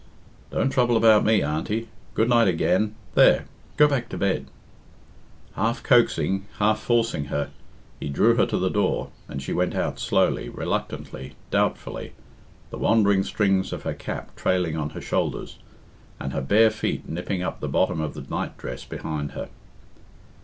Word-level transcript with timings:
"Don't 0.49 0.71
trouble 0.71 0.97
about 0.97 1.23
me, 1.23 1.43
Auntie. 1.43 1.87
Good 2.15 2.27
night 2.27 2.47
again. 2.47 2.95
There! 3.13 3.45
go 3.77 3.87
back 3.87 4.09
to 4.09 4.17
bed." 4.17 4.47
Half 5.55 5.83
coaxing, 5.83 6.45
half 6.57 6.79
forcing 6.79 7.25
her, 7.25 7.51
he 7.99 8.09
drew 8.09 8.33
her 8.35 8.47
to 8.47 8.57
the 8.57 8.71
door, 8.71 9.11
and 9.27 9.43
she 9.43 9.53
went 9.53 9.75
out 9.75 9.99
slowly, 9.99 10.49
reluctantly, 10.49 11.33
doubtfully, 11.51 12.13
the 12.71 12.79
wandering 12.79 13.23
strings 13.23 13.71
of 13.71 13.83
her 13.83 13.93
cap 13.93 14.35
trailing 14.35 14.75
on 14.75 14.89
her 14.89 15.01
shoulders, 15.01 15.59
and 16.19 16.33
her 16.33 16.41
bare 16.41 16.71
feet 16.71 17.07
nipping 17.07 17.43
up 17.43 17.59
the 17.59 17.67
bottom 17.69 18.01
of 18.01 18.15
the 18.15 18.21
night 18.21 18.57
dress 18.57 18.83
behind 18.83 19.33
her. 19.33 19.49